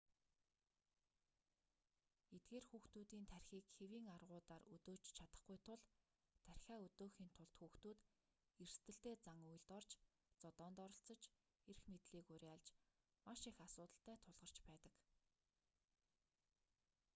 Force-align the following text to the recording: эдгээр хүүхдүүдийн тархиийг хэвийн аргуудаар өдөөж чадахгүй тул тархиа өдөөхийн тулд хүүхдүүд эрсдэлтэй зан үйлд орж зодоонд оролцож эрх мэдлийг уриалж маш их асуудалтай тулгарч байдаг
эдгээр 2.37 2.65
хүүхдүүдийн 2.69 3.29
тархиийг 3.31 3.67
хэвийн 3.77 4.07
аргуудаар 4.15 4.63
өдөөж 4.75 5.03
чадахгүй 5.17 5.57
тул 5.67 5.81
тархиа 6.45 6.75
өдөөхийн 6.87 7.31
тулд 7.35 7.53
хүүхдүүд 7.59 7.99
эрсдэлтэй 8.63 9.15
зан 9.25 9.39
үйлд 9.49 9.69
орж 9.77 9.91
зодоонд 10.41 10.77
оролцож 10.85 11.21
эрх 11.71 11.83
мэдлийг 11.93 12.27
уриалж 12.35 12.67
маш 13.25 13.39
их 13.49 13.57
асуудалтай 13.67 14.15
тулгарч 14.23 14.57
байдаг 14.67 14.95